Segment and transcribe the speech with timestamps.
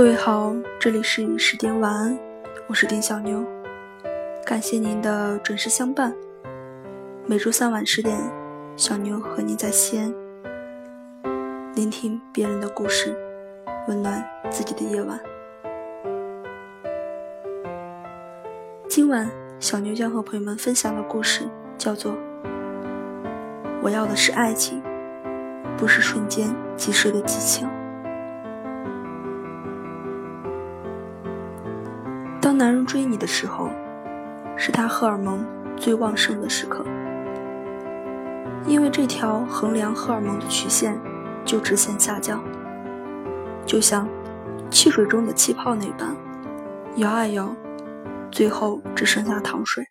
[0.00, 2.18] 各位好，这里是十点晚安，
[2.68, 3.44] 我是丁小妞，
[4.46, 6.16] 感谢您的准时相伴。
[7.26, 8.18] 每周三晚十点，
[8.78, 10.14] 小妞和你在西安，
[11.74, 13.14] 聆听别人的故事，
[13.88, 15.20] 温暖自己的夜晚。
[18.88, 22.12] 今晚，小妞将和朋友们分享的故事叫做
[23.82, 24.82] 《我要的是爱情》。
[25.76, 27.68] 不是瞬间即逝的激情。
[32.60, 33.70] 男人追你的时候，
[34.54, 35.42] 是他荷尔蒙
[35.78, 36.84] 最旺盛的时刻，
[38.66, 41.00] 因为这条衡量荷尔蒙的曲线
[41.42, 42.44] 就直线下降，
[43.64, 44.06] 就像
[44.70, 46.14] 汽水中的气泡那般，
[46.96, 47.56] 摇啊摇，
[48.30, 49.82] 最后只剩下糖水。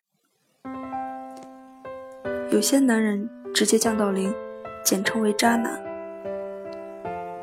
[2.51, 4.31] 有些男人直接降到零。
[4.81, 5.77] 简称为渣男。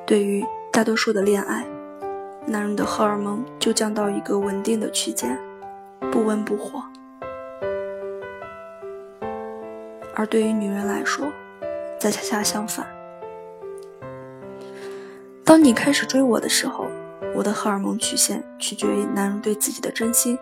[0.07, 1.67] 对于大多数的恋爱，
[2.47, 5.39] 男人的荷尔蒙就降到一个稳定的区间，
[6.13, 6.83] 不温不火。
[10.15, 11.27] 而对于女人来说，
[11.99, 12.87] 则恰恰相反。
[15.45, 16.87] 当你开始追我的时候，
[17.35, 20.39] 我的荷尔蒙曲线取决于男人对自己的真心。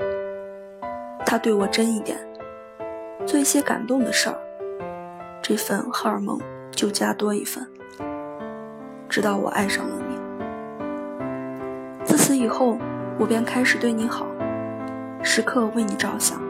[1.26, 2.18] 他对我真一点，
[3.26, 4.38] 做一些感动的事儿，
[5.42, 6.38] 这份荷尔蒙。
[6.76, 7.64] 就加多一份，
[9.08, 10.03] 直到我爱上了。
[12.24, 12.78] 此以后，
[13.18, 14.24] 我便开始对你好，
[15.22, 16.40] 时刻为你着想，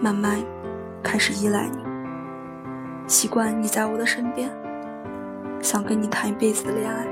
[0.00, 0.42] 慢慢
[1.02, 1.84] 开始依赖你，
[3.06, 4.50] 习惯你在我的身边，
[5.60, 7.06] 想跟你谈一辈子的恋爱。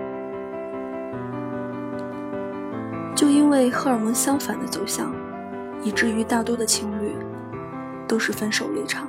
[3.15, 5.15] 就因为荷尔蒙相反的走向，
[5.83, 7.15] 以至于大多的情侣
[8.09, 9.07] 都是分手离场。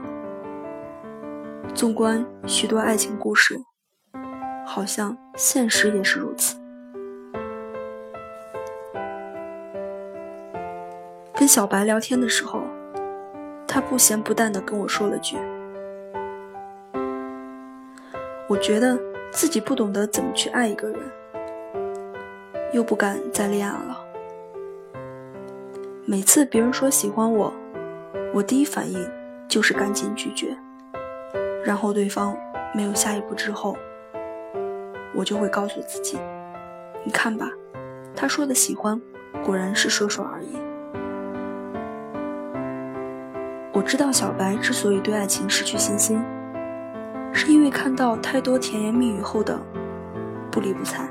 [1.74, 3.62] 纵观许多爱情故事，
[4.66, 6.58] 好像现实也是如此。
[11.48, 12.62] 跟小白聊天的时候，
[13.66, 15.38] 他不咸不淡的跟我说了句
[18.50, 19.00] ：“我觉得
[19.32, 21.00] 自己不懂得怎么去爱一个人，
[22.74, 23.98] 又不敢再恋爱了。
[26.06, 27.54] 每次别人说喜欢我，
[28.34, 29.00] 我第一反应
[29.48, 30.54] 就是赶紧拒绝。”
[31.64, 32.36] 然后对方
[32.76, 33.78] 没有下一步之后，
[35.16, 36.20] 我就会告诉自己
[37.08, 37.50] ：“你看吧，
[38.14, 39.02] 他说的喜欢，
[39.46, 40.58] 果然是说说而已。”
[43.88, 46.22] 知道小白之所以对爱情失去信心，
[47.32, 49.58] 是因为看到太多甜言蜜语后的
[50.52, 51.08] 不离不睬，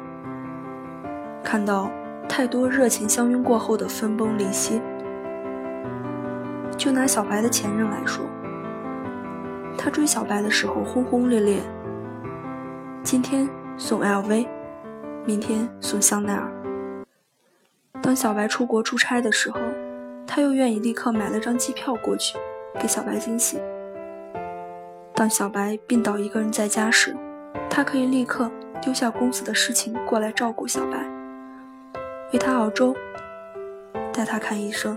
[1.42, 1.90] 看到
[2.28, 4.82] 太多热情相拥过后的分崩离析。
[6.76, 8.26] 就拿小白的前任来说。
[9.78, 11.62] 他追小白的时候轰轰烈烈，
[13.02, 13.48] 今天
[13.78, 14.46] 送 LV，
[15.24, 16.52] 明天送香奈儿。
[18.02, 19.58] 当小白出国出差的时候，
[20.26, 22.36] 他又愿意立刻买了张机票过去，
[22.80, 23.60] 给小白惊喜。
[25.14, 27.16] 当小白病倒一个人在家时，
[27.70, 28.50] 他可以立刻
[28.82, 30.98] 丢下公司的事情过来照顾小白，
[32.32, 32.94] 为他熬粥，
[34.12, 34.96] 带他看医生。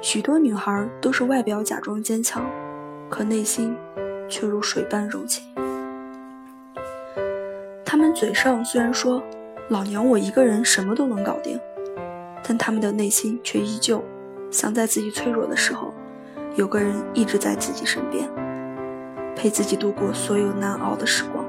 [0.00, 2.48] 许多女孩都是外表假装坚强，
[3.10, 3.76] 可内心
[4.28, 5.44] 却如水般柔情。
[7.84, 9.20] 她们嘴上虽然说
[9.68, 11.58] “老娘我一个人什么都能搞定”，
[12.46, 14.02] 但她们的内心却依旧
[14.50, 15.92] 想在自己脆弱的时候，
[16.54, 18.28] 有个人一直在自己身边，
[19.34, 21.44] 陪自己度过所有难熬的时光。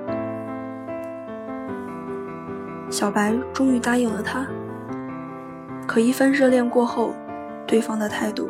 [2.90, 4.46] 小白终于答应了他，
[5.88, 7.14] 可一番热恋过后。
[7.68, 8.50] 对方的态度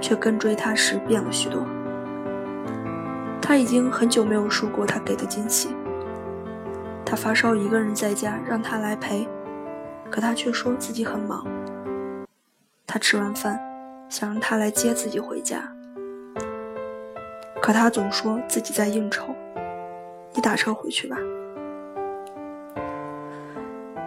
[0.00, 1.64] 却跟追他时变了许多。
[3.40, 5.68] 他已经很久没有说过他给的惊喜。
[7.04, 9.28] 他发烧一个人在家，让他来陪，
[10.10, 11.46] 可他却说自己很忙。
[12.96, 13.60] 他吃完饭
[14.08, 15.70] 想让他来接自己回家，
[17.60, 19.34] 可他总说自己在应酬。
[20.32, 21.18] 你打车回去吧。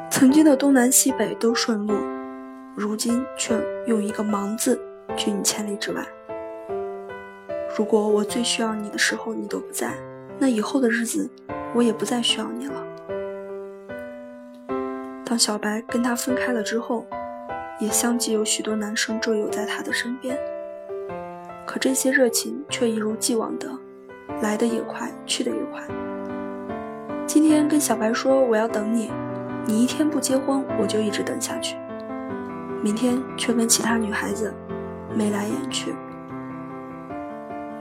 [0.09, 1.94] 曾经的东南西北都顺路。
[2.75, 3.56] 如今却
[3.86, 4.81] 用一个“忙”字
[5.15, 6.03] 拒你千里之外。
[7.77, 9.94] 如果我最需要你的时候你都不在，
[10.39, 11.30] 那以后的日子
[11.75, 12.83] 我也不再需要你了。
[15.24, 17.06] 当小白跟他分开了之后，
[17.80, 20.38] 也相继有许多男生追友在他的身边，
[21.66, 23.70] 可这些热情却一如既往的
[24.42, 25.81] 来的也快，去的也快。
[27.26, 29.10] 今天跟小白说我要等你，
[29.66, 31.78] 你一天不结婚，我就一直等下去。
[32.84, 34.54] 明天却跟其他女孩子
[35.16, 35.94] 眉来眼去。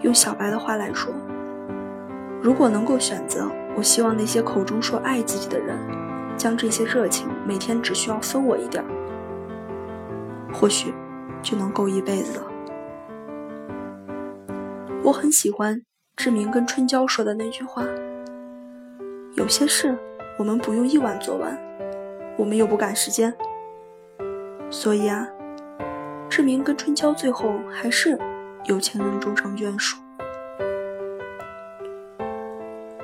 [0.02, 1.12] 用小白的话来说，
[2.40, 5.76] 如果能够选择，我希望那些口中说爱自己的人，
[6.36, 8.88] 将这些热情每天只需要分我一点儿，
[10.52, 10.92] 或许
[11.42, 12.46] 就能够一辈子了。
[15.02, 15.82] 我很喜欢
[16.16, 17.84] 志明跟春娇说的那句话
[19.36, 19.96] ：“有些事
[20.38, 21.56] 我们不用一晚做完，
[22.36, 23.32] 我们又不赶时间。”
[24.70, 25.26] 所以啊，
[26.28, 28.18] 志明跟春娇最后还是
[28.64, 29.96] 有情人终成眷属。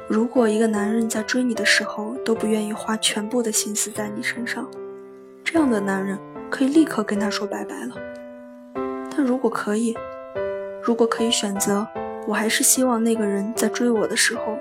[0.06, 4.69] 如果一个男人在追你的时候都不愿意花全部的心思在你身上，
[5.43, 6.19] 这样的男人
[6.50, 7.94] 可以立刻跟他说拜拜了。
[9.17, 9.96] 但如果可以，
[10.82, 11.87] 如果可以选择，
[12.26, 14.58] 我还是希望那个人在追我的时候，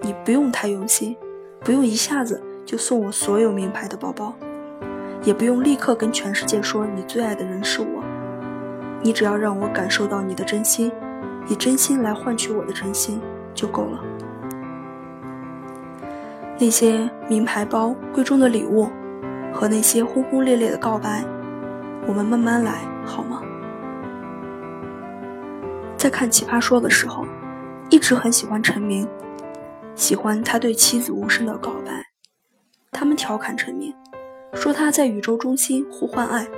[0.00, 1.16] 你不用太用心，
[1.60, 4.34] 不用一下子就送我所有名牌的包包，
[5.22, 8.02] 也不用立刻跟全世界说你最爱的人是我。
[9.02, 10.92] 你只要让我感受到你的真心，
[11.48, 13.20] 以真心来换取我的真心
[13.54, 14.00] 就够了。
[16.58, 18.88] 那些名牌包、贵重的礼物，
[19.52, 21.24] 和那些轰轰烈烈的告白，
[22.06, 23.42] 我们慢慢来好吗？
[25.96, 27.26] 在看《奇葩说》的时候，
[27.90, 29.06] 一直很喜欢陈明，
[29.94, 32.04] 喜欢他对妻子无声的告白。
[32.90, 33.94] 他们调侃陈明，
[34.54, 36.48] 说他在宇宙中心呼唤爱，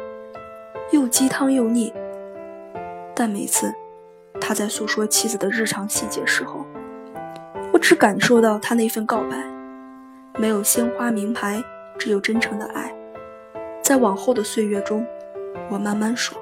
[0.93, 1.93] 又鸡汤又腻。
[3.15, 3.73] 但每次
[4.41, 6.65] 他在诉说妻子的日常细节时候，
[7.73, 9.37] 我只感受到他那份告白，
[10.39, 11.63] 没有鲜花名牌，
[12.03, 12.93] 只有真诚的爱。
[13.81, 15.07] 在往后的岁月中，
[15.71, 16.37] 我慢慢说。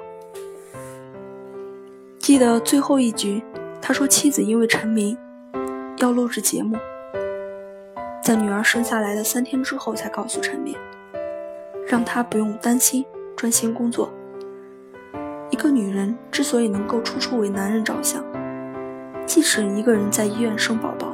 [2.17, 3.43] 记得最后一局，
[3.79, 5.15] 他说妻子因为陈明
[5.97, 6.75] 要录制节目，
[8.23, 10.75] 在女儿生下来的三天之后才告诉陈明，
[11.87, 13.05] 让他不用担心，
[13.35, 14.11] 专心工作。
[15.51, 18.25] 一个女人之所以能够处处为男人着想，
[19.27, 21.13] 即使一个人在医院生宝宝，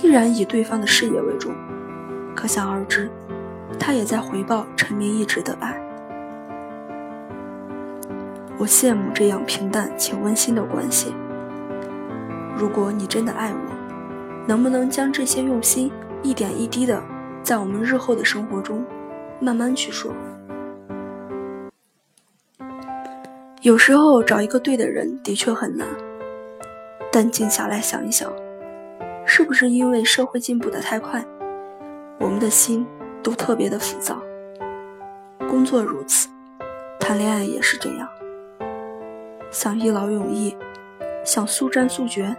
[0.00, 1.54] 依然以对方的事业为重，
[2.36, 3.10] 可想而知，
[3.80, 5.74] 他也在回报陈明一直的爱。
[8.58, 11.12] 我羡慕这样平淡且温馨的关系。
[12.56, 15.90] 如果你真的爱我，能不能将这些用心
[16.22, 17.02] 一点一滴的，
[17.42, 18.84] 在我们日后的生活中，
[19.40, 20.12] 慢慢去说？
[23.62, 25.86] 有时候找一个对的人的确很难，
[27.10, 28.30] 但静下来想一想，
[29.26, 31.22] 是不是因为社会进步的太快，
[32.18, 32.86] 我们的心
[33.22, 34.20] 都特别的浮躁？
[35.48, 36.28] 工作如此，
[36.98, 38.08] 谈恋爱也是这样。
[39.50, 40.56] 想一劳永逸，
[41.24, 42.34] 想速战速决。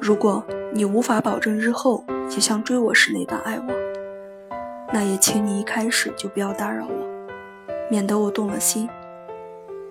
[0.00, 3.74] 如果你无法保证日后也像追我时那般爱我，
[4.92, 7.08] 那也请你一开始就不要打扰我，
[7.90, 8.88] 免得我动了心，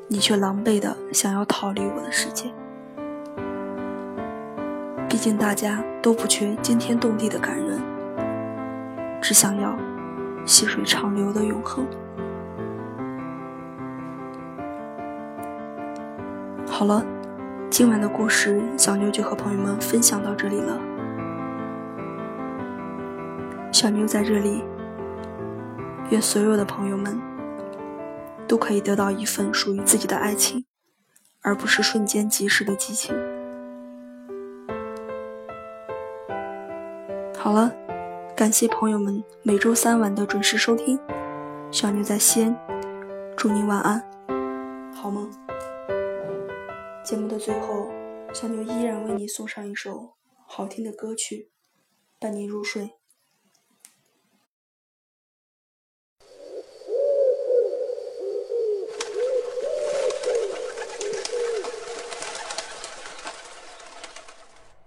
[0.07, 2.45] 你却狼狈的想要逃离我的世界。
[5.13, 7.79] 毕竟大家都不缺惊天动地的感人，
[9.21, 9.77] 只想要
[10.43, 11.85] 细水长流的永恒。
[16.67, 17.05] 好了，
[17.69, 20.81] 今晚的故事小妞就和朋友们分享到这里了。
[23.71, 24.63] 小妞在这里，
[26.09, 27.21] 愿所有的朋友们
[28.47, 30.65] 都可以得到一份属于自己的爱情，
[31.43, 33.15] 而不是瞬间即逝的激情。
[37.43, 37.69] 好了，
[38.37, 40.97] 感谢朋友们每周三晚的准时收听，
[41.73, 42.57] 小牛在西安，
[43.35, 44.01] 祝您晚安，
[44.95, 45.29] 好梦。
[47.03, 47.89] 节目的最后，
[48.33, 50.13] 小牛依然为你送上一首
[50.47, 51.49] 好听的歌曲，
[52.17, 52.91] 伴你入睡。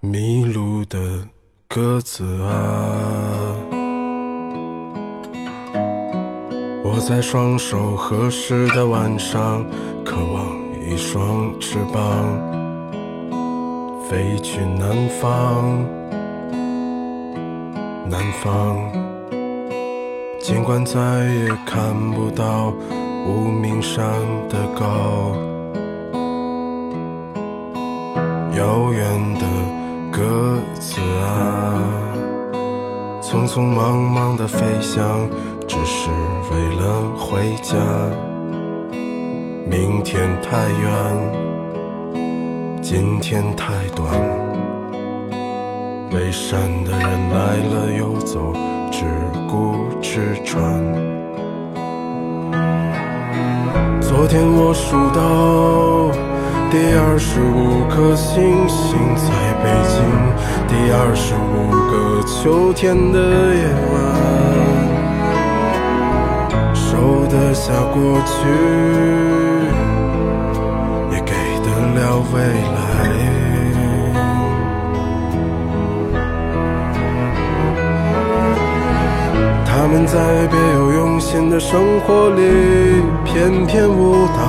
[0.00, 1.28] 迷路的
[1.76, 2.48] 鸽子啊，
[6.82, 9.62] 我在双手合十的晚上，
[10.02, 10.56] 渴望。
[10.88, 12.02] 一双翅膀
[14.08, 15.84] 飞去南方，
[18.08, 18.78] 南方。
[20.40, 22.72] 尽管再也看不到
[23.26, 24.02] 无名山
[24.48, 25.36] 的高，
[28.56, 29.44] 遥远的
[30.16, 30.22] 鸽
[30.80, 31.76] 子啊，
[33.20, 35.28] 匆匆忙忙的飞翔，
[35.68, 36.08] 只是
[36.50, 37.76] 为了回家。
[39.68, 40.90] 明天太远，
[42.80, 44.10] 今天太短。
[46.10, 48.54] 背山的人来了又走，
[48.90, 49.04] 只
[49.50, 50.82] 顾吃穿。
[54.00, 56.10] 昨天我数到
[56.68, 59.30] 第二十五颗星星在
[59.62, 59.96] 北京，
[60.68, 61.94] 第二十五个
[62.26, 63.18] 秋天的
[63.54, 63.94] 夜晚，
[66.74, 68.34] 收得下过去，
[71.12, 71.32] 也给
[71.62, 72.00] 得了
[72.34, 72.34] 未
[72.74, 72.76] 来。
[79.64, 80.14] 他们在
[80.48, 82.42] 别有用心的生活里
[83.24, 84.40] 翩翩舞蹈，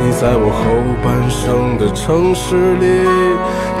[0.00, 0.64] 你在我后
[1.02, 3.04] 半生的城市里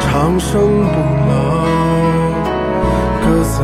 [0.00, 0.98] 长生不
[1.28, 1.58] 老。
[3.24, 3.62] 鸽子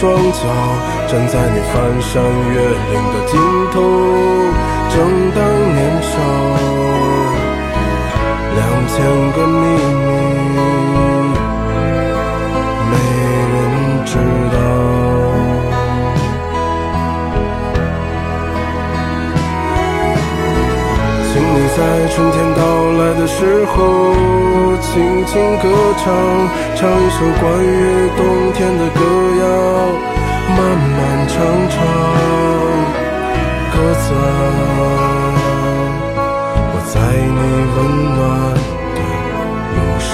[0.00, 0.38] 双脚
[1.08, 3.34] 站在你翻山越岭的尽
[3.72, 3.76] 头。
[4.90, 4.96] 正
[5.34, 5.36] 当
[5.74, 6.12] 年少，
[8.54, 8.94] 两千
[9.32, 9.58] 个秘
[10.54, 10.56] 密，
[12.88, 12.92] 没
[13.52, 13.56] 人
[14.04, 14.10] 知
[14.52, 14.56] 道。
[21.26, 21.78] 请你在
[22.14, 22.60] 春天到
[22.92, 23.36] 来的时
[23.66, 23.76] 候，
[24.80, 25.68] 轻轻歌
[25.98, 26.04] 唱，
[26.76, 27.66] 唱一首关于
[28.16, 29.00] 冬天的歌
[29.40, 29.44] 谣，
[30.56, 31.36] 漫漫长
[31.68, 31.76] 长，
[33.72, 34.06] 歌赞
[36.70, 37.40] 我在你
[37.76, 37.76] 温
[38.16, 38.18] 暖
[38.94, 38.98] 的
[39.74, 40.12] 路上。